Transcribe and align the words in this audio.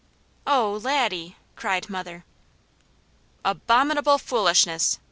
"Oh 0.47 0.81
Laddie!" 0.83 1.35
cried 1.55 1.87
mother. 1.87 2.25
"Abominable 3.45 4.17
foolishness!" 4.17 4.97